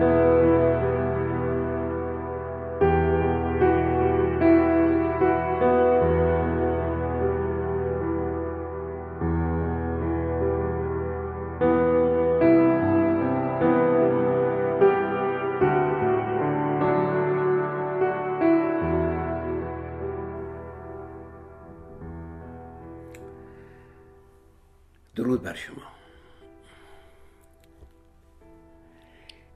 [0.00, 0.29] درود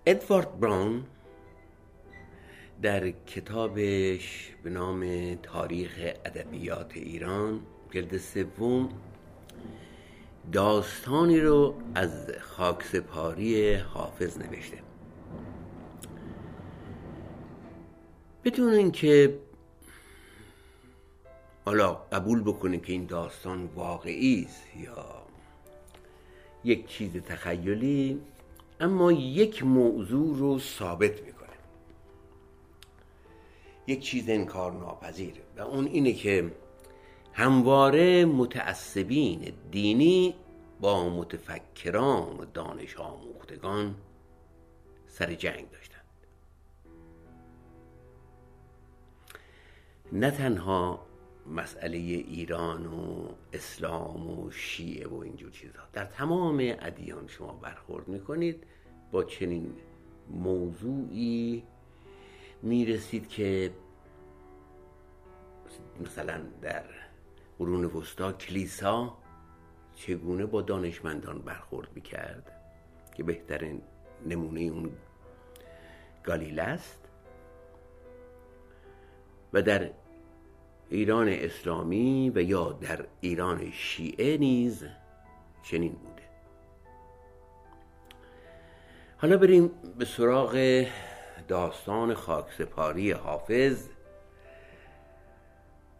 [0.06, 1.04] ادوارد براون
[2.82, 5.90] در کتابش به نام تاریخ
[6.24, 8.88] ادبیات ایران جلد سوم
[10.52, 14.78] داستانی رو از خاکسپاری حافظ نوشته.
[18.44, 19.38] بدون اینکه
[21.64, 25.26] حالا قبول بکنه که این داستان واقعی است یا
[26.64, 28.20] یک چیز تخیلی
[28.84, 31.48] اما یک موضوع رو ثابت می‌کنه.
[33.86, 36.52] یک چیز انکار ناپذیر و اون اینه که
[37.32, 40.34] همواره متعصبین دینی
[40.80, 43.94] با متفکران و دانش آموختگان
[45.06, 46.04] سر جنگ داشتند.
[50.12, 51.06] نه تنها
[51.46, 55.84] مسئله ایران و اسلام و شیعه و اینجور چیزها.
[55.92, 58.64] در تمام ادیان شما برخورد می‌کنید.
[59.14, 59.74] با چنین
[60.30, 61.62] موضوعی
[62.62, 63.70] می‌رسید که
[66.00, 66.84] مثلا در
[67.58, 69.18] قرون وسطا کلیسا
[69.94, 72.52] چگونه با دانشمندان برخورد می‌کرد
[73.16, 73.82] که بهترین
[74.26, 74.92] نمونه اون
[76.24, 77.08] گالیله است؟
[79.52, 79.90] و در
[80.90, 84.84] ایران اسلامی و یا در ایران شیعه نیز
[85.62, 86.13] چنین بوده
[89.24, 90.84] حالا بریم به سراغ
[91.48, 93.88] داستان خاکسپاری حافظ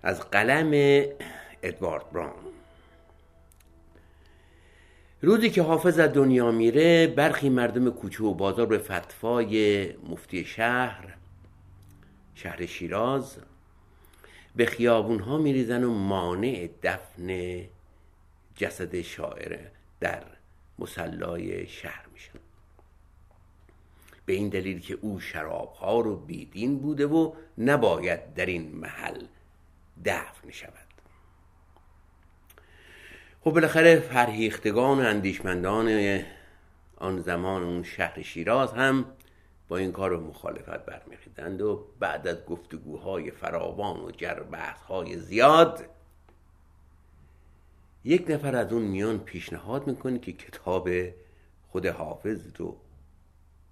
[0.03, 0.70] از قلم
[1.62, 2.53] ادوارد براون
[5.22, 11.15] روزی که حافظ از دنیا میره برخی مردم کوچه و بازار به فتوای مفتی شهر
[12.34, 13.38] شهر شیراز
[14.56, 17.60] به خیابون ها میریزن و مانع دفن
[18.56, 19.59] جسد شاعر
[20.00, 20.22] در
[20.78, 22.44] مسلای شهر میشن.
[24.27, 29.27] به این دلیل که او شراب ها رو بیدین بوده و نباید در این محل
[30.05, 30.85] دفن شود.
[33.41, 36.21] خب بالاخره فرهیختگان و اندیشمندان
[36.97, 39.05] آن زمان اون شهر شیراز هم
[39.69, 44.11] با این کار مخالفت برمیخیزند و بعد از گفتگوهای فراوان و
[44.89, 45.85] های زیاد
[48.05, 50.89] یک نفر از اون میان پیشنهاد می‌کنه که کتاب
[51.69, 52.77] خود حافظ رو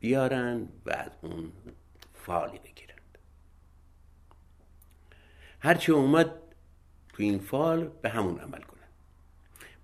[0.03, 1.53] بیارن و از اون
[2.15, 3.19] فالی بگیرند
[5.61, 6.31] هرچه اومد
[7.09, 8.81] تو این فال به همون عمل کنن.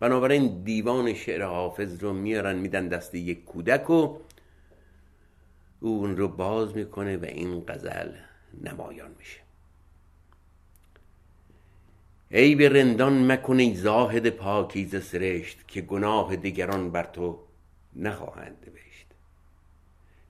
[0.01, 4.19] بنابراین دیوان شعر حافظ رو میارن میدن دست یک کودک و
[5.81, 8.12] او اون رو باز می‌کنه و این غزل
[8.62, 9.41] نمایان میشه.
[12.31, 17.39] ای به رندان مکنی زاهد پاکیز سرشت که گناه دیگران بر تو
[17.97, 18.88] نخواهند نوشت.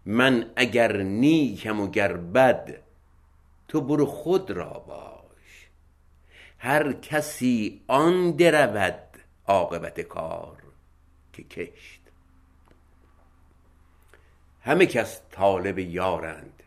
[0.09, 2.83] من اگر نیکم و گر بد
[3.69, 5.69] تو برو خود را باش.
[6.59, 9.03] هر کسی آن درود
[9.47, 10.63] عاقبت کار
[11.33, 12.01] که کشت.
[14.63, 16.63] همه کس طالب یارند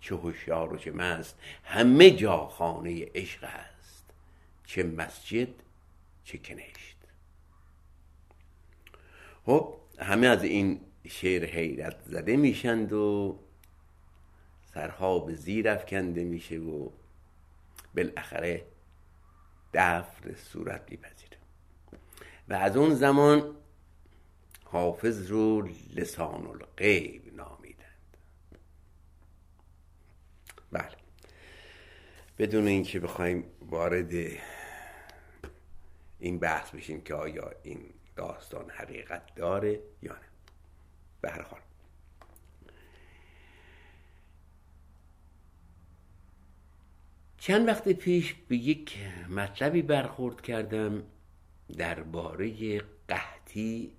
[0.00, 1.38] چه هوشیار و چه مست.
[1.64, 4.04] همه جا خانه عشق است
[4.66, 5.48] چه مسجد
[6.24, 6.96] چه کنشت.
[9.46, 13.38] خب همه از این شعر حیرت زده میشند و
[14.74, 16.90] سرها به زیر افکنده میشه و
[17.96, 18.66] بالاخره
[19.74, 21.38] دفر صورت میپذیره.
[22.48, 23.56] و از اون زمان
[24.64, 28.16] حافظ رو لسان الغیب نامیدند.
[30.72, 30.96] بله.
[32.38, 34.12] بدون اینکه بخوایم وارد
[36.18, 40.27] این بحث بشیم که آیا این داستان حقیقت داره یا نه.
[41.20, 41.60] به هر حال.
[47.38, 48.98] چند وقت پیش به یک
[49.28, 51.02] مطلبی برخورد کردم
[51.78, 53.92] درباره قحطی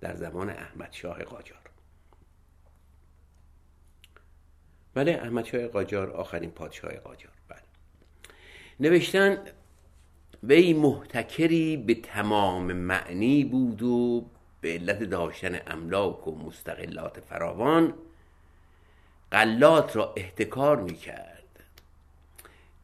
[0.00, 1.60] در زمان احمد شاه قاجار.
[4.94, 7.32] بله احمد شاه قاجار آخرین پادشاه قاجار.
[7.48, 7.58] بله.
[8.80, 9.38] نوشتن
[10.42, 14.26] وی محتکری به تمام معنی بود و
[14.66, 17.94] به علت داشتن املاک و مستقلات فراوان
[19.30, 21.60] قلات را احتکار می کرد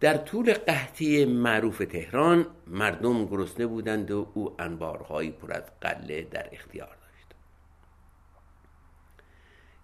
[0.01, 6.49] در طول قحطی معروف تهران مردم گرسنه بودند و او انبارهایی پر از قله در
[6.53, 7.27] اختیار داشت.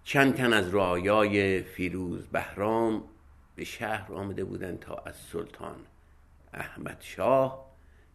[0.03, 3.03] چند تن از رعایای فیروز بهرام
[3.55, 5.75] به شهر آمده بودند تا از سلطان
[6.53, 7.65] احمد شاه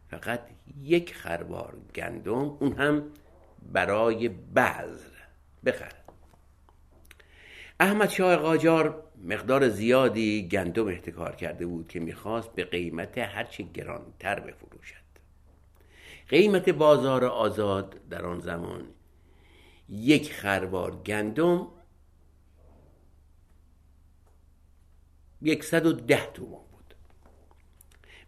[0.09, 0.41] فقط
[0.83, 3.03] یک خروار گندم اون هم
[3.65, 5.15] برای بذر.
[5.65, 6.05] بخرد
[7.79, 14.39] احمد شاه قاجار مقدار زیادی گندم احتکار کرده بود که می‌خواست به قیمت هرچه گرانتر
[14.39, 15.05] بفروشد.
[16.29, 18.87] قیمت بازار آزاد در آن زمان
[19.89, 21.67] یک خروار گندم
[25.41, 26.95] یکصد و ده تومان بود.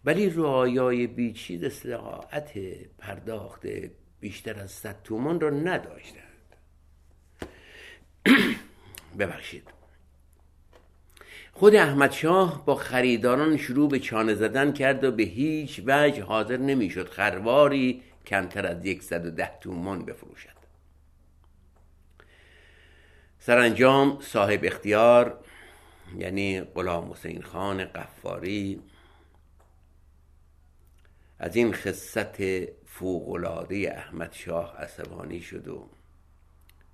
[0.04, 2.58] ولی رعایای بیچیز استقاعت
[2.98, 3.66] پرداخت
[4.20, 6.22] بیشتر از صد تومان را نداشتند.
[9.18, 9.78] ببخشید.
[11.52, 16.56] خود احمد شاه با خریداران شروع به چانه زدن کرد و به هیچ وجه حاضر
[16.56, 20.58] نمی‌شد خرواری کمتر از ده تومان بفروشد.
[23.38, 25.44] سرانجام صاحب اختیار
[26.16, 28.82] یعنی غلام حسین خان قفاری
[31.38, 32.36] از این خصت
[32.98, 35.88] فوقلاده احمد شاه عصبانی شد و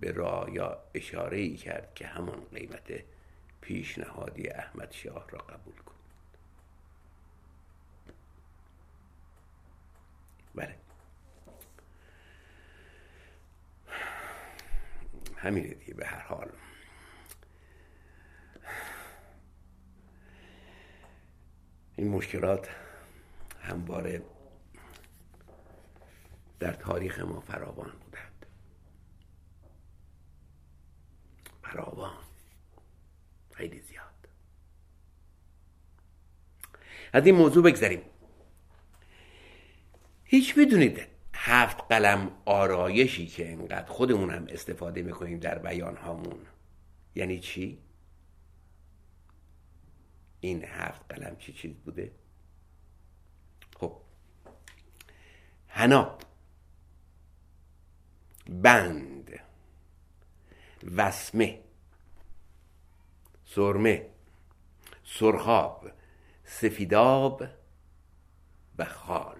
[0.01, 3.05] به رایا اشاره ای کرد که همان قیمت
[3.61, 5.95] پیشنهادی احمد شاه را قبول کن.
[10.55, 10.75] بله.
[15.37, 16.49] همینه دیگه به هر حال.
[21.97, 22.69] این مشکلات
[23.63, 24.23] همواره
[26.59, 28.47] در تاریخ ما فراوان بودند.
[31.63, 32.19] فراوان.
[33.53, 34.29] خیلی زیاد.
[37.13, 38.03] از این موضوع بگذاریم
[40.25, 46.47] هیچ می‌دونید هفت قلم آرایشی که انقدر خودمون هم استفاده می‌کنیم در بیان هامون
[47.15, 47.79] یعنی چی؟
[50.41, 52.13] این هفت قلم چی چیز بوده؟
[53.77, 54.01] خب.
[55.69, 56.19] هنا.
[58.49, 59.41] بند.
[60.97, 61.59] وسمه.
[63.47, 64.07] سرمه.
[65.05, 65.91] سرخاب.
[66.45, 67.43] سفیداب.
[68.79, 69.37] و خال.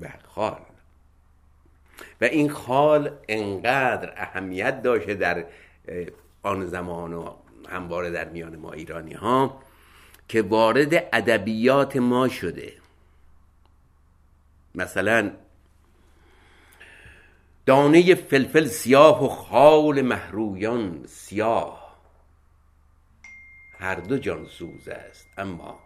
[0.00, 0.60] و خال.
[2.20, 5.44] و این خال انقدر اهمیت داشته در
[6.42, 7.34] آن زمان و
[7.68, 9.62] همواره در میان ما ایرانی ها
[10.28, 12.79] که وارد ادبیات ما شده.
[14.74, 15.32] مثلا
[17.66, 22.00] دانه فلفل سیاه و خال محرویان سیاه.
[23.78, 25.78] هر دو جان سوز است اما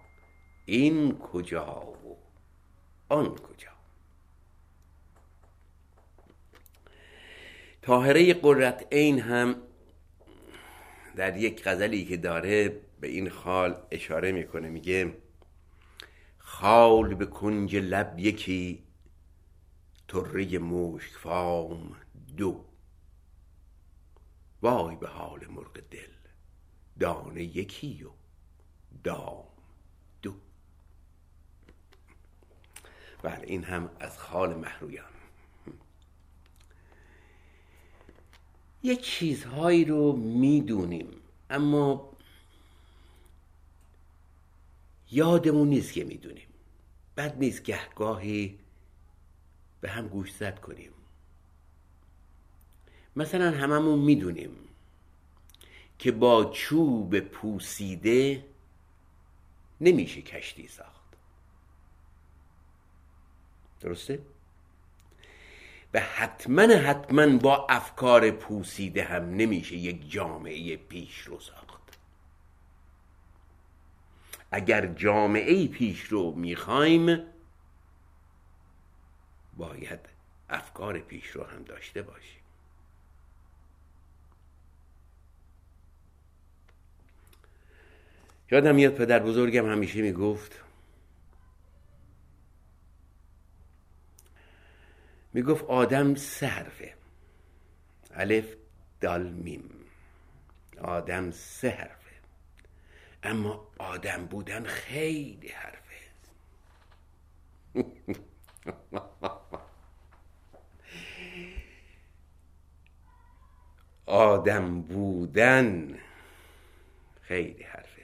[0.66, 2.16] این کجا و
[3.08, 3.68] آن کجا؟
[7.82, 9.56] تاهره قررت عین هم
[11.16, 15.12] در یک غزلی که داره به این خال اشاره می‌کنه میگه
[16.60, 18.82] خال به کنج لب یکی
[20.08, 21.96] طره مشک فام
[22.36, 22.64] دو.
[24.62, 26.12] وای به حال مرغ دل
[27.00, 28.10] دانه یکی و
[29.04, 29.44] دام
[30.22, 30.34] دو.
[33.22, 35.12] بله این هم از خال محرویان.
[38.82, 41.10] یک چیزهایی رو می‌دونیم
[41.50, 42.13] اما
[45.14, 46.48] یادمون نیست که می‌دونیم.
[47.16, 48.58] بد نیست گهگاهی
[49.80, 50.90] به هم گوش زد کنیم.
[53.16, 54.50] مثلا هممون می‌دونیم
[55.98, 58.44] که با چوب پوسیده
[59.80, 61.04] نمیشه کشتی ساخت.
[63.80, 64.18] درسته؟
[65.94, 71.83] و حتما حتما با افکار پوسیده هم نمیشه یک جامعه پیش رو ساخت.
[74.54, 77.18] اگر جامعه پیش رو می‌خوایم
[79.56, 80.00] باید
[80.48, 82.40] افکار پیش رو هم داشته باشیم.
[88.50, 90.60] یادم میاد پدر بزرگم همیشه می‌گفت
[95.32, 96.94] می‌گفت آدم سه حرفه
[98.10, 98.54] الف
[99.00, 99.70] دال میم.
[100.80, 102.03] آدم سه حرفه
[103.24, 105.94] اما آدم بودن خیلی حرفه.
[114.06, 115.98] آدم بودن
[117.20, 118.02] خیلی حرفه.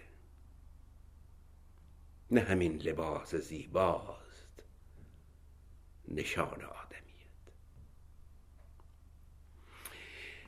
[2.30, 4.62] نه همین لباس زیباست
[6.08, 7.54] نشان آدمیت.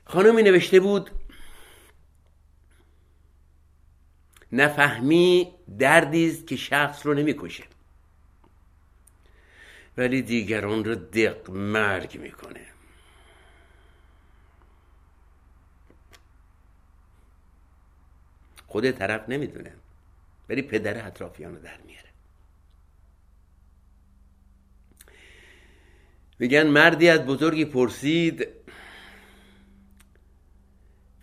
[0.04, 1.10] خانمی نوشته بود
[4.52, 7.64] نفهمی دردی است که شخص رو نمی‌کشه.
[9.96, 12.66] ولی دیگران رو دق مرگ می‌کنه.
[18.66, 19.72] خود طرف نمی‌دونه
[20.48, 22.08] ولی پدر اطرافیان رو در میاره.
[26.38, 28.48] میگن مردی از بزرگی پرسید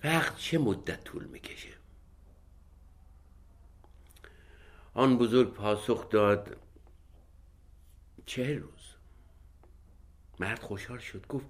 [0.03, 1.78] وقت چه مدت طول می‌کشه؟
[4.99, 6.57] آن بزرگ پاسخ داد
[8.25, 8.95] چه روز.
[10.39, 11.45] مرد خوشحال شد گفت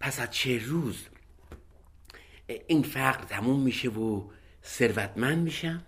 [0.00, 1.06] پس از چه روز
[2.46, 4.30] این فقر تموم میشه و
[4.64, 5.84] ثروتمند میشم؟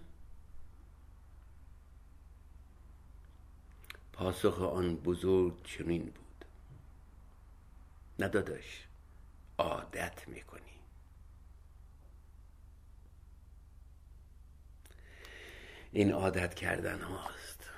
[4.13, 6.45] پاسخ آن بزرگ چنین بود.
[8.19, 8.87] نداداش
[9.59, 10.78] عادت می‌کنی.
[15.93, 17.71] این عادت کردن هاست.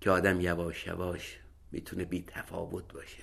[0.00, 1.38] که آدم یواش یواش
[1.72, 3.22] می‌تونه بی تفاوت باشه.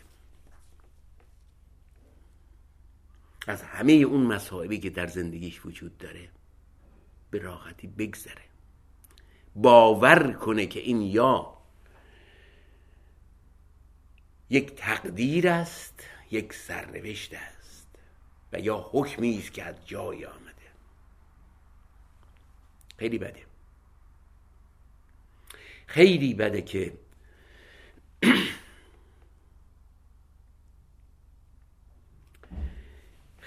[3.47, 6.29] از همه اون مصائبی که در زندگیش وجود داره
[7.31, 8.43] به راحتی بگذره.
[9.55, 11.57] باور کنه که این یا
[14.50, 17.88] یک تقدیر است یک سرنوشت است
[18.53, 20.25] و یا حکمی است که از جای
[23.03, 23.45] خیلی بده.
[25.88, 26.93] خیلی بده که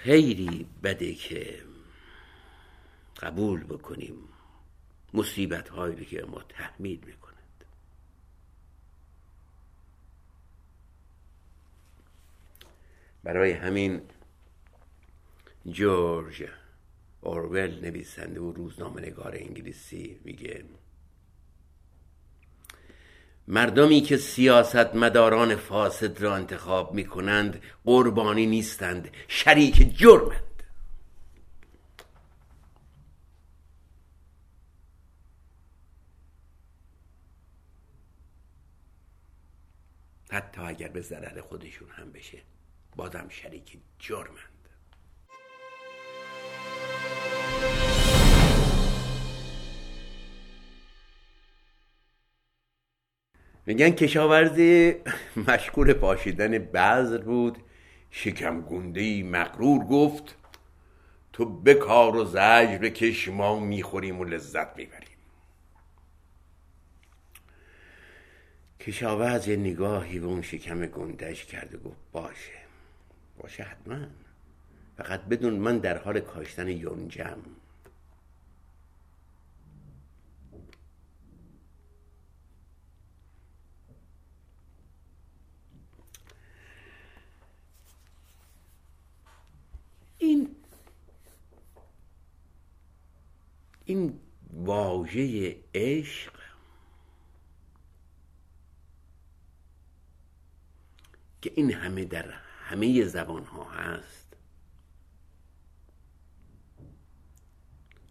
[0.03, 1.63] خیلی بده که
[3.19, 4.15] قبول بکنیم
[5.13, 7.65] مصیبت هایی که ما تحمیل می‌کند
[13.23, 14.01] برای همین
[15.65, 16.45] جورج
[17.21, 20.63] اورول نویسنده و روزنامه نگار انگلیسی میگه
[23.47, 30.43] مردمی که سیاست مداران فاسد را انتخاب می کنند قربانی نیستند شریک جرمند.
[40.29, 42.41] حتی اگر به ضرر خودشون هم بشه
[42.95, 44.56] بازم شریک جرمند.
[53.67, 54.95] میگن کشاورزی
[55.47, 57.57] مشغول پاشیدن بذر بود.
[58.11, 60.35] شکم گنده مغرور گفت
[61.33, 65.17] تو بکار و زجر بکش ما می‌خوریم و لذت می‌بریم.
[68.79, 72.57] کشاورز نگاهی به اون شکم گندهش کرد و گفت باشه
[73.37, 74.07] باشه حتما.
[74.97, 77.37] فقط بدون من در حال کاشتن یونجم
[90.17, 90.55] این
[93.87, 94.19] این
[94.53, 96.33] واژه عشق.
[101.41, 102.31] که این همه در
[102.63, 104.37] همه زبان ها هست.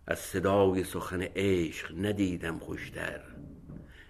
[0.07, 3.25] از صدای سخن عشق ندیدم خوشتر.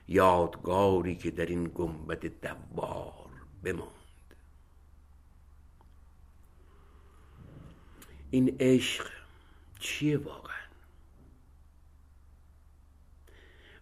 [0.08, 3.30] یادگاری که در این گنبد دوار
[3.62, 4.34] بماند.
[8.30, 9.10] این عشق
[9.78, 10.65] چیه واقعا؟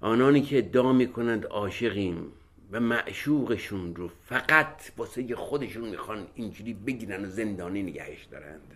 [0.04, 2.32] آنانی که ادعا می‌کنند عاشقیم
[2.70, 8.74] و معشوقشون رو فقط واسه خودشون می‌خوان اینجوری بگیرن و زندانی نگهش دارند.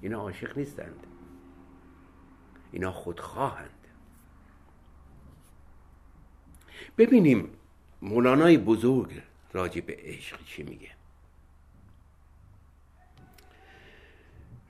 [0.00, 1.06] اینا عاشق نیستند.
[2.72, 3.70] اینا خودخواهند.
[6.98, 7.50] ببینیم
[8.02, 10.90] مولانای بزرگ راجع به عشق چی میگه.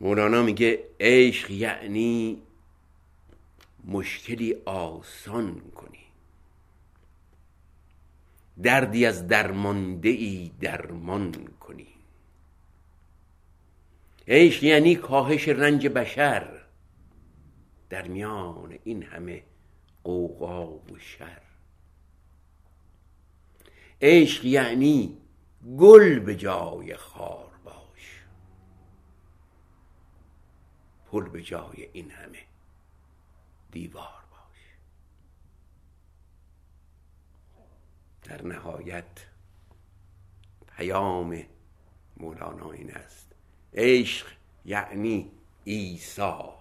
[0.00, 2.43] مولانا میگه عشق یعنی
[3.87, 6.07] مشکلی آسان کنی.
[8.62, 11.87] دردی از درمانده ای درمان کنی.
[14.28, 16.62] عشق یعنی کاهش رنج بشر.
[17.88, 19.43] در میان این همه
[20.05, 21.43] قوقا و شر.
[24.02, 25.19] عشق یعنی
[25.78, 28.23] گل به جای خار باش.
[31.11, 32.38] پل به جای این همه.
[33.76, 34.76] دیوار باش.
[38.23, 39.26] در نهایت
[40.76, 41.42] پیام
[42.16, 43.33] مولانا این است.
[43.75, 44.26] عشق
[44.64, 45.30] یعنی
[45.64, 46.56] ایثار.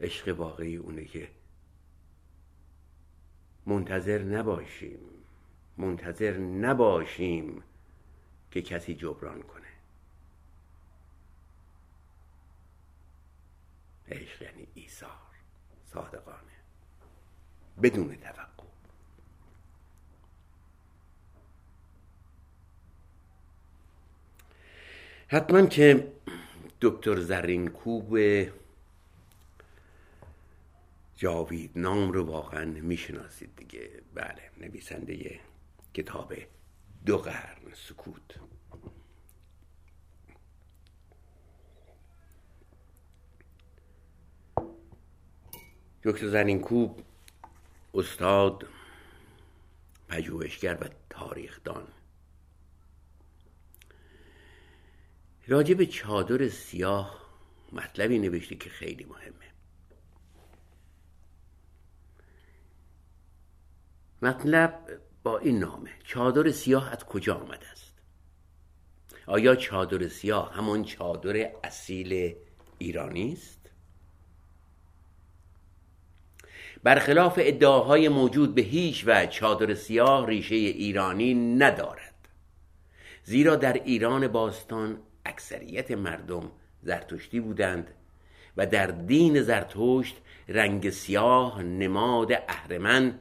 [0.00, 1.30] عشق واقعی اونه که
[3.66, 5.00] منتظر نباشیم
[5.76, 7.62] منتظر نباشیم
[8.50, 9.71] که کسی جبران کنه.
[14.08, 15.10] عشق یعنی ایثار.
[15.84, 16.52] صادقانه.
[17.82, 18.62] بدون توقع.
[25.28, 26.12] حتما که
[26.80, 28.18] دکتر زرین کوب
[31.16, 34.02] جاوید نام رو واقعا می‌شناسید دیگه.
[34.14, 35.40] بله نویسنده
[35.94, 36.34] کتاب
[37.06, 38.40] دو قرن سکوت.
[46.04, 47.02] دکتر زرین کوب
[47.94, 48.66] استاد
[50.08, 51.88] پژوهشگر و تاریخدان.
[55.46, 57.22] راجع به چادر سیاه
[57.72, 59.52] مطلبی نوشته که خیلی مهمه.
[64.22, 67.92] مطلب با این نامه چادر سیاه از کجا آمده است؟
[69.26, 72.34] آیا چادر سیاه همون چادر اصیل
[72.78, 73.61] ایرانی است؟
[76.82, 82.28] برخلاف ادعاهای موجود به هیچ و چادر سیاه ریشه ایرانی ندارد.
[83.24, 86.50] زیرا در ایران باستان اکثریت مردم
[86.82, 87.94] زرتشتی بودند
[88.56, 90.16] و در دین زرتشت
[90.48, 93.18] رنگ سیاه نماد اهرمن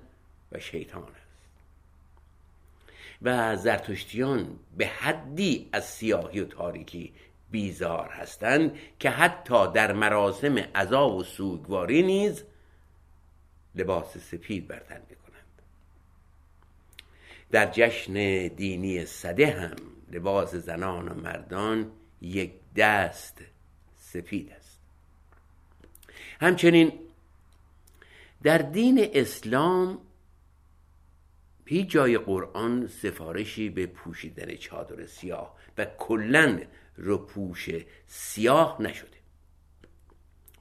[0.51, 1.21] و شیطان است.
[3.21, 7.13] و زرتشتیان به حدی از سیاهی و تاریکی
[7.51, 12.43] بیزار هستند که حتی در مراسم عذا و سوگواری نیز
[13.75, 15.61] لباس سپید بر تن می‌کنند.
[17.51, 19.75] در جشن دینی صده هم
[20.11, 23.41] لباس زنان و مردان یک دست
[23.97, 24.79] سفید است.
[26.41, 26.99] همچنین
[28.43, 30.01] در دین اسلام
[31.65, 36.61] هیچ جای قرآن سفارشی به پوشیدن چادر سیاه و کلا
[37.27, 37.69] پوش
[38.07, 39.17] سیاه نشده.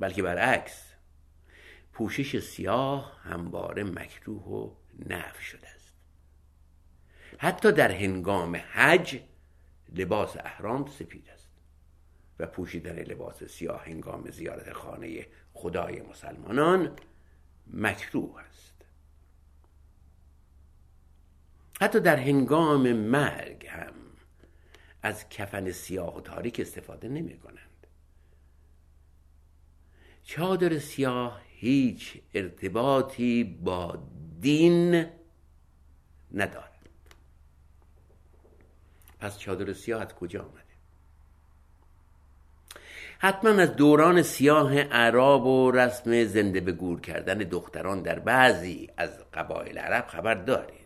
[0.00, 0.89] بلکه برعکس
[1.92, 4.70] پوشش سیاه همواره مکروه و
[5.08, 5.94] نف شده است.
[7.38, 9.20] حتی در هنگام حج
[9.96, 11.50] لباس احرام سپید است
[12.38, 16.96] و پوشیدن لباس سیاه هنگام زیارت خانه خدای مسلمانان
[17.66, 18.74] مکروه است.
[21.80, 23.94] حتی در هنگام مرگ هم
[25.02, 27.86] از کفن سیاه و تاریک استفاده نمی کنند.
[30.24, 33.98] چادر سیاه هیچ ارتباطی با
[34.40, 35.06] دین
[36.34, 36.88] ندارد.
[39.20, 40.60] پس چادر سیاه از کجا آمده؟
[43.18, 49.10] حتما از دوران سیاه عرب و رسم زنده به گور کردن دختران در بعضی از
[49.34, 50.80] قبایل عرب خبر دارید.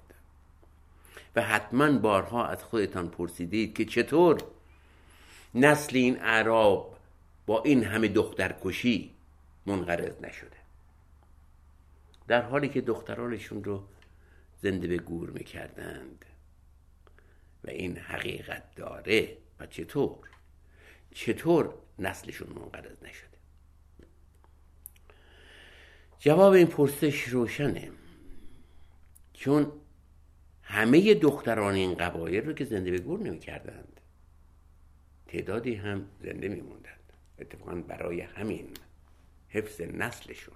[1.36, 4.42] و حتما بارها از خودتان پرسیدید که چطور
[5.54, 6.84] نسل این عرب
[7.46, 9.10] با این همه دخترکشی
[9.66, 10.63] منقرض نشده.
[12.28, 13.88] در حالی که دخترانشون رو
[14.56, 16.24] زنده به گور می‌کردند.
[17.64, 20.28] و این حقیقت داره و چطور؟
[21.14, 23.38] چطور نسلشون منقرض نشده؟
[26.18, 27.90] جواب این پرسش روشنه.
[29.32, 29.72] چون
[30.62, 34.00] همه دختران این قبایل رو که زنده به گور نمی کردند
[35.26, 38.70] تعدادی هم زنده می موندند اتفاقا برای همین
[39.48, 40.54] حفظ نسلشون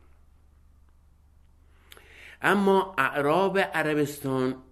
[2.43, 4.63] اما اعراب عربستان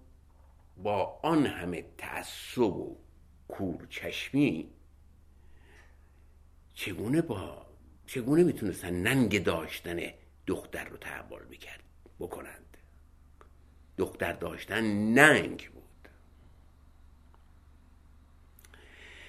[0.77, 2.97] با آن همه تعصب و
[3.47, 4.69] کورچشمی
[6.73, 7.65] چگونه با
[8.07, 9.99] چگونه می‌تونستن ننگ داشتن
[10.47, 11.83] دختر رو تحمل می‌کرد
[12.19, 12.77] بکنند؟
[13.97, 16.09] دختر داشتن ننگ بود.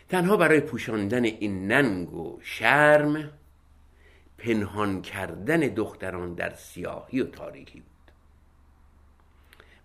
[0.09, 3.33] تنها برای پوشاندن این ننگ و شرم
[4.39, 7.98] پنهان کردن دختران در سیاهی و تاریکی بود.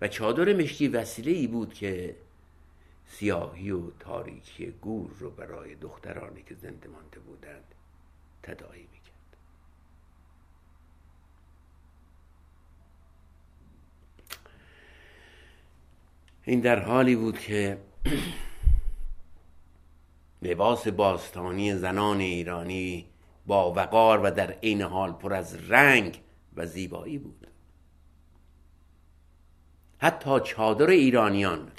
[0.03, 2.15] و چادر مشکی وسیله ای بود که
[3.05, 7.75] سیاهی و تاریکی گور رو برای دخترانی که زنده مانده بودند
[8.43, 9.37] تداعی می‌کرد.
[16.43, 17.77] این در حالی بود که
[20.41, 23.05] لباس باستانی زنان ایرانی
[23.45, 26.21] با وقار و در عین حال پر از رنگ
[26.55, 27.47] و زیبایی بود.
[30.03, 31.71] حتی چادر ایرانیان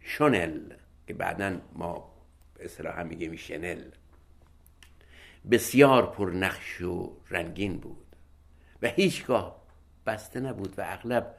[0.00, 0.60] شنل
[1.06, 2.12] که بعدا ما
[2.54, 3.82] به اصطلاح میگیم شنل
[5.50, 8.16] بسیار پر نقش و رنگین بود
[8.82, 9.62] و هیچگاه
[10.06, 11.34] بسته نبود و اغلب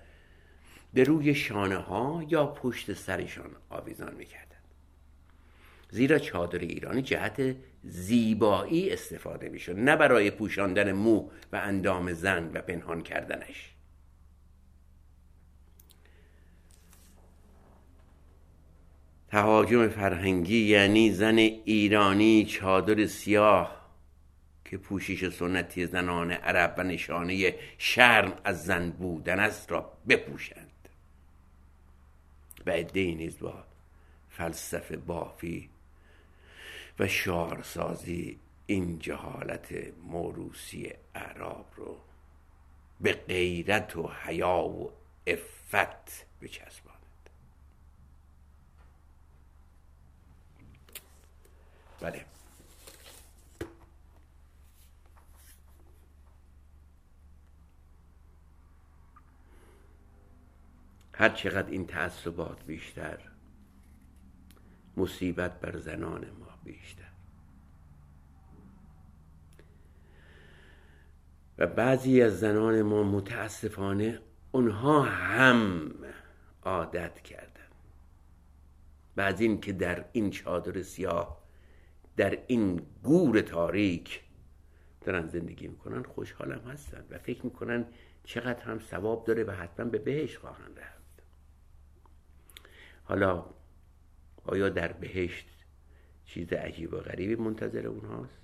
[0.93, 4.63] به روی شانه ها یا پشت سرشان آویزان می‌کردند.
[5.89, 12.61] زیرا چادر ایرانی جهت زیبایی استفاده می‌شد نه برای پوشاندن مو و اندام زن و
[12.61, 13.72] پنهان کردنش.
[19.33, 23.89] تهاجم فرهنگی یعنی زن ایرانی چادر سیاه
[24.65, 30.89] که پوشش سنتی زنان عرب و نشانه شرم از زن بودن است را بپوشند.
[32.65, 33.63] و عدهای نیز با
[34.29, 35.69] فلسفه بافی
[36.99, 39.67] و شعارسازی این جهالت
[40.03, 41.97] موروسی اعراب رو
[43.01, 44.91] به غیرت و حیا و
[45.27, 46.92] افت بچسباند.
[52.03, 52.25] بله.
[61.13, 63.19] هر چقدر این تعصبات بیشتر
[64.97, 67.03] مصیبت بر زنان ما بیشتر.
[71.57, 74.19] و بعضی از زنان ما متاسفانه
[74.51, 75.91] اونها هم
[76.63, 77.67] عادت کردن.
[79.15, 81.42] بعد این که در این چادر سیاه
[82.17, 84.21] در این گور تاریک
[85.01, 87.85] دارن زندگی می‌کنن خوشحالم هستن و فکر می‌کنن
[88.23, 91.23] چقدر هم ثواب داره و حتما به بهش خواهند رفت.
[93.03, 93.45] حالا
[94.45, 95.49] آیا در بهشت
[96.25, 98.43] چیز عجیب و غریبی منتظر اونهاست؟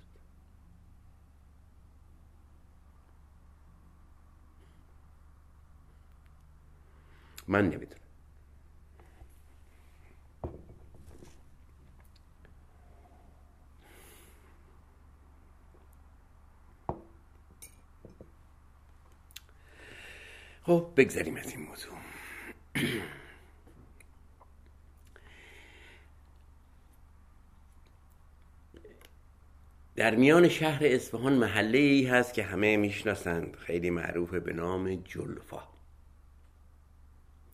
[7.48, 7.99] من نمی‌دونم.
[20.70, 21.92] خب بگذاریم از این موضوع.
[29.96, 33.56] در میان شهر اصفهان محله ای هست که همه می‌شناسند.
[33.56, 35.62] خیلی معروفه به نام جلفا.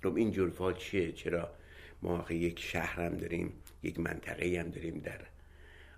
[0.03, 1.51] خب این جلفا چیه؟ چرا
[2.03, 3.53] ما یک شهر هم داریم
[3.83, 5.21] یک منطقه هم داریم در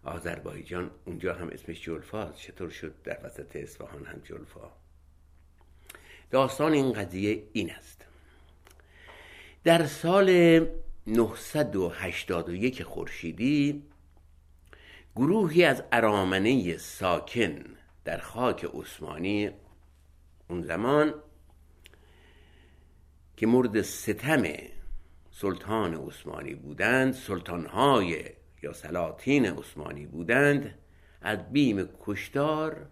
[0.04, 4.87] آذربایجان؟ اونجا هم اسمش جلفا چطور شد در وسط اصفهان هم جلفا؟
[6.30, 8.04] داستان این قضیه این است.
[9.64, 10.30] در سال
[11.06, 13.82] 981 خورشیدی
[15.16, 17.64] گروهی از ارامنه ساکن
[18.04, 19.50] در خاک عثمانی
[20.50, 21.14] اون زمان
[23.36, 24.42] که مورد ستم
[25.30, 28.24] سلطان عثمانی بودند سلطانهای
[28.62, 30.78] یا سلاطین عثمانی بودند
[31.22, 32.86] از بیم کشتار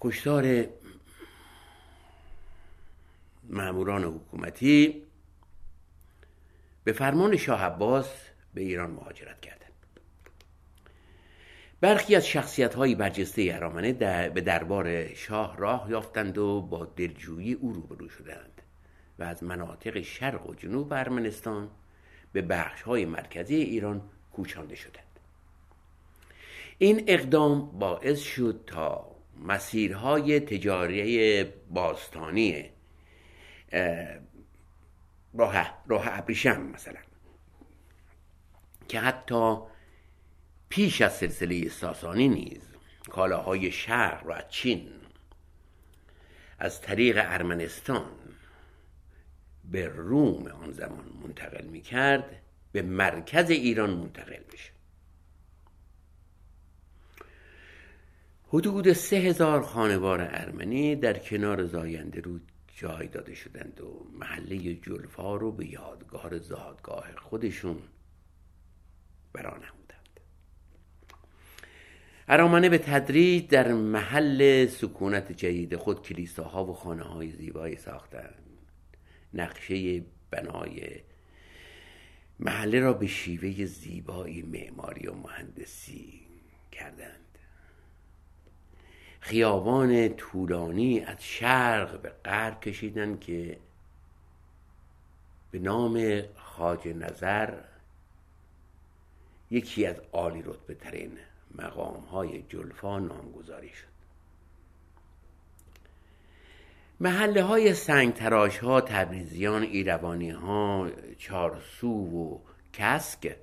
[0.00, 0.66] کشتار
[3.50, 5.02] ماموران حکومتی
[6.84, 8.12] به فرمان شاه عباس
[8.54, 9.60] به ایران مهاجرت کردند.
[11.80, 17.52] برخی از شخصیت های برجسته ارامنه در به دربار شاه راه یافتند و با دلجویی
[17.52, 18.62] او روبرو شدند
[19.18, 21.70] و از مناطق شرق و جنوب ارمنستان
[22.32, 25.04] به بخش های مرکزی ایران کوچانده شدند.
[26.78, 32.70] این اقدام باعث شد تا مسیرهای تجاری باستانی
[35.34, 37.00] راه, راه ابریشم مثلا.
[38.88, 39.56] که حتی
[40.68, 42.62] پیش از سلسله ساسانی نیز
[43.10, 44.90] کالاهای شهر و چین
[46.58, 48.10] از طریق ارمنستان
[49.64, 54.70] به روم آن زمان منتقل می کرد به مرکز ایران منتقل بشه
[58.52, 65.36] حدود سه هزار خانوار ارمنی در کنار زاینده رود جای داده شدند و محله جلفا
[65.36, 67.78] رو به یادگار زادگاه خودشون
[69.32, 70.20] برانمودند.
[72.28, 78.44] ارامنه به تدریج در محل سکونت جدید خود کلیساها و خانه های زیبایی ساختند.
[79.34, 81.00] نقشه بنای
[82.40, 86.20] محله را به شیوه زیبایی معماری و مهندسی
[86.72, 87.19] کردند.
[89.20, 93.58] خیابان طولانی از شرق به غرب کشیدند که
[95.50, 97.54] به نام خاج نظر
[99.50, 101.18] یکی از عالی رتبه ترین
[101.54, 103.90] مقام های جلفا نامگذاری شد.
[107.00, 112.38] محله های سنگ تراش ها تبریزیان ایروانی ها چارسو و
[112.72, 113.36] کسک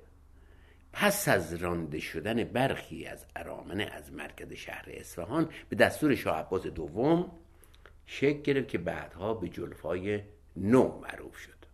[1.00, 6.66] پس از رانده شدن برخی از ارامنه از مرکز شهر اصفهان به دستور شاه عباس
[6.66, 7.30] دوم
[8.06, 10.20] شکل گرفت که بعدها به جلفای
[10.56, 11.66] نو معروف شد.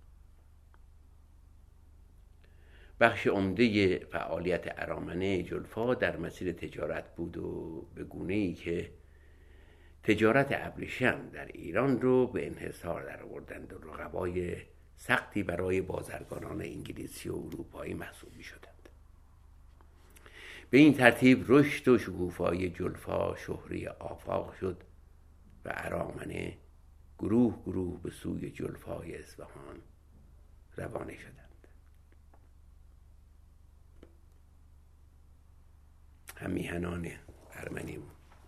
[3.00, 8.90] بخش عمده فعالیت ارامنه جلفا در مسیر تجارت بود و به گونه ای که
[10.02, 14.56] تجارت ابریشم در ایران رو به انحصار در آوردند و رقبای
[14.96, 18.44] سختی برای بازرگانان انگلیسی و اروپایی محسوب می
[20.74, 24.82] به این ترتیب رشد و شکوفایی جلفا شهری آفاق شد
[25.64, 26.56] و ارامنه
[27.18, 29.80] گروه گروه به سوی جلفای اصفهان
[30.76, 31.66] روانه شدند.
[36.36, 37.10] هم میهنان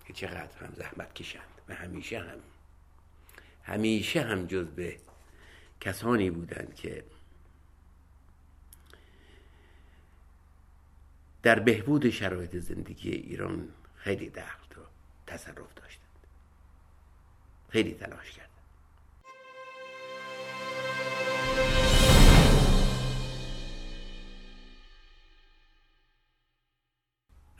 [0.06, 2.38] که چقدر هم زحمت کشند و همیشه هم
[3.62, 4.96] همیشه هم جز به
[5.80, 7.04] کسانی بودند که
[11.46, 14.84] در بهبود شرایط زندگی ایران خیلی دخل و
[15.26, 16.26] تصرف داشتند.
[17.68, 18.50] خیلی تلاش کردند.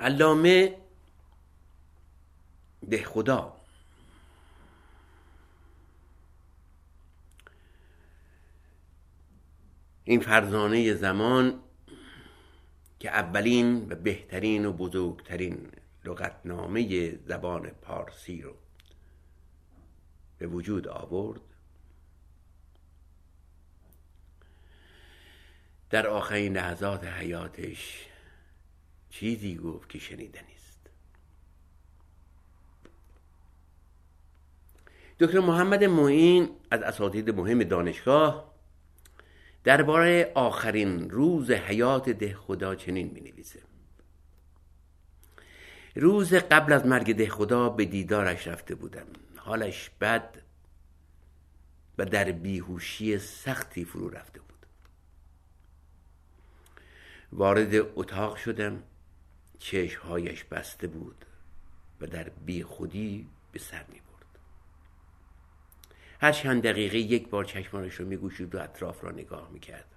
[0.01, 0.77] علامه
[2.83, 3.57] به خدا.
[10.05, 11.63] این فرزانه زمان
[13.07, 15.69] که اولین و بهترین و بزرگترین
[16.05, 18.55] لغتنامه زبان پارسی رو
[20.39, 21.41] به وجود آورد.
[25.91, 28.07] در آخرین لحظات حیاتش
[29.11, 30.91] چیزی گفت که شنیدنی است
[35.21, 38.56] دکتر محمد معین از اساتید مهم دانشگاه
[39.67, 43.63] درباره آخرین روز حیات ده خدا چنین می نویسه
[45.97, 49.07] روز قبل از مرگ ده خدا به دیدارش رفته بودم.
[49.37, 50.43] حالش بد
[51.99, 54.67] و در بیهوشی سختی فرو رفته بود.
[57.33, 58.83] وارد اتاق شدم.
[59.59, 61.25] چشمهایش بسته بود
[62.01, 64.01] و در بیخودی به سر می
[66.21, 69.95] هر چند دقیقه یک بار چشمانش رو می گوشید و اطراف را نگاه می کرد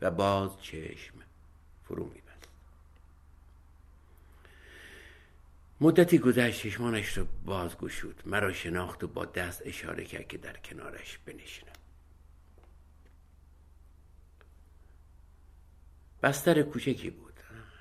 [0.00, 1.14] و باز چشم
[1.84, 2.48] فرو می بست
[5.80, 10.56] مدتی گذشت چشمانش رو باز گشود مرا شناخت و با دست اشاره کرد که در
[10.56, 11.72] کنارش بنشینم
[16.22, 17.32] بستر کوچکی بود.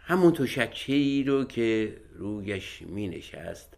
[0.03, 0.47] همون تو
[0.87, 3.77] ای رو که رویش می نشست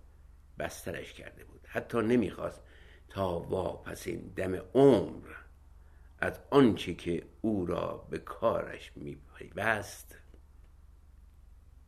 [0.60, 1.62] بسترش کرده بود.
[1.68, 2.62] حتی نمی‌خواست
[3.10, 5.28] تا واپسین دم عمر
[6.20, 10.16] از آنچه که او را به کارش می پیوست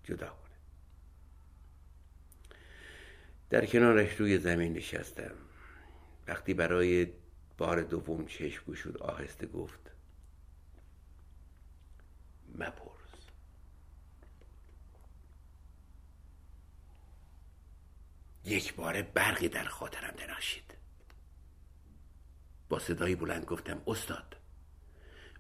[0.04, 0.56] جدا کنه
[3.50, 5.36] در کنارش روی زمین نشستم.
[6.28, 7.14] وقتی برای
[7.58, 9.92] بار دوم چشم گشود آهسته گفت
[12.56, 12.90] مپر
[18.46, 20.79] یک بار برقی در خاطرم درخشید
[22.70, 24.36] با صدایی بلند گفتم استاد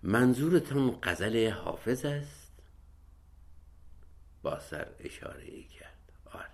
[0.03, 2.51] منظورتون غزل حافظ است؟
[4.41, 6.49] با سر اشاره ای کرد آره.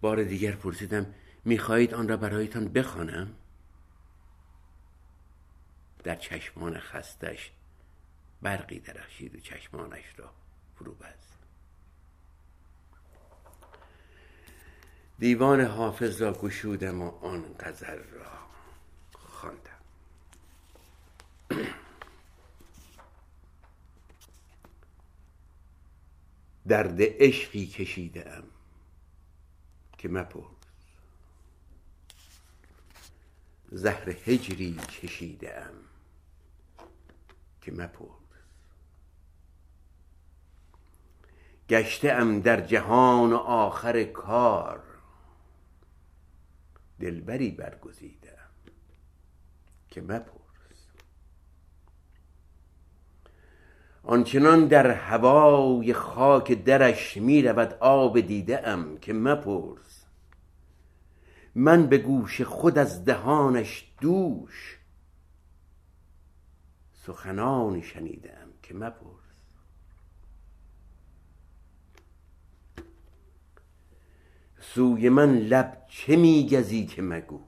[0.00, 1.14] بار دیگر پرسیدم
[1.44, 3.34] می‌خواهید آن را برایتان بخوانم؟
[6.04, 7.52] در چشمان خستش
[8.42, 10.30] برقی درخشید و چشمانش را
[10.74, 11.35] فرو بست
[15.18, 18.38] دیوان حافظ را گشودم و آن غزل را
[19.12, 19.70] خواندم.
[26.68, 28.44] درد عشقی کشیده ام
[29.98, 30.44] که مپرس.
[33.72, 35.74] زهر هجری کشیده ام
[37.60, 38.10] که مپرس.
[41.68, 44.95] گشته ام در جهان آخر کار.
[47.00, 48.50] دلبری برگزیدم
[49.90, 50.86] که مپرس.
[54.02, 60.06] آنچنان در هوای خاک درش می رود آب دیده ام که مپرس.
[61.54, 64.78] من به گوش خود از دهانش دوش
[66.92, 69.25] سخنانی شنیدم که مپرس.
[74.74, 77.40] سوی من لب چه میگزی که مگو؟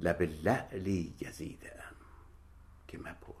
[0.00, 1.94] لب لعلی گزیدم
[2.88, 3.36] که مپرس.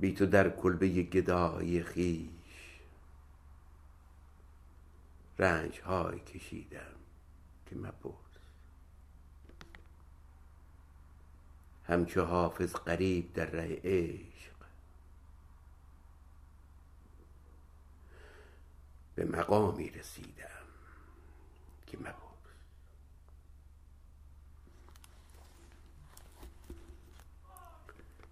[0.00, 2.30] بی تو در کلبه گدایی خیش
[5.38, 6.96] رنج های کشیدم
[7.66, 8.12] که مپرس.
[11.84, 14.55] همچو حافظ قریب در ره عشق
[19.16, 20.66] به مقامی رسیدم
[21.86, 22.16] که مپرس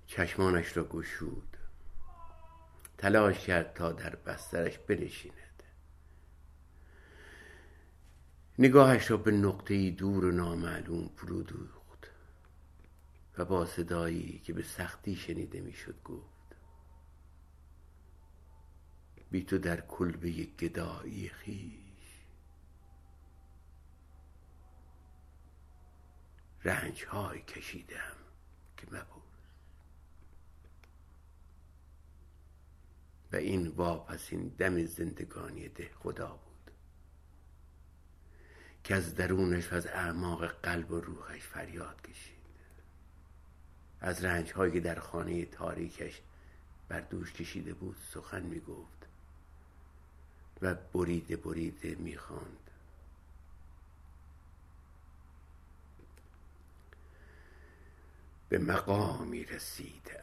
[0.07, 1.57] چشمانش را گشود.
[2.99, 5.62] تلاش کرد تا در بسترش بنشیند.
[8.59, 12.11] نگاهش را به نقطه دور و نامعلوم فرو دوخت
[13.38, 16.34] و با صدایی که به سختی شنیده می‌شد گفت
[19.35, 22.25] بی تو در کلبه گدایی خیش.
[26.64, 28.16] رنج های کشیدم
[28.77, 29.23] که مبود
[33.33, 36.70] و این واپسین دم زندگانی ده خدا بود.
[38.85, 42.35] که از درونش و از اعماق قلب و روحش فریاد کشید.
[44.01, 46.23] از رنج هایی در خانه تاریکش
[46.88, 49.04] بر دوش کشیده بود سخن می گفت
[50.64, 52.70] و بریده بریده می خواند
[58.48, 60.20] به مقامی رسیدم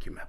[0.00, 0.24] که مبود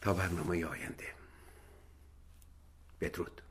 [0.00, 1.14] تا برنامه آینده.
[3.00, 3.42] بدرود.